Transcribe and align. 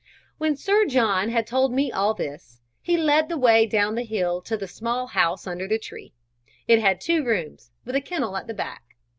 When 0.39 0.57
Sir 0.57 0.87
John 0.87 1.29
had 1.29 1.45
told 1.45 1.71
me 1.71 1.91
all 1.91 2.15
this, 2.15 2.59
he 2.81 2.97
led 2.97 3.29
the 3.29 3.37
way 3.37 3.67
down 3.67 3.93
the 3.93 4.01
hill 4.03 4.41
to 4.41 4.57
the 4.57 4.67
small 4.67 5.05
house 5.05 5.45
under 5.45 5.67
the 5.67 5.77
tree. 5.77 6.15
It 6.67 6.79
had 6.81 6.99
two 6.99 7.23
rooms, 7.23 7.69
with 7.85 7.95
a 7.95 8.01
kennel 8.01 8.35
at 8.35 8.47
the 8.47 8.55
back. 8.55 8.95